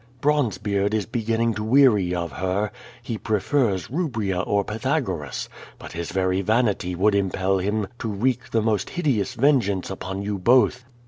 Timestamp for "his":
5.91-6.11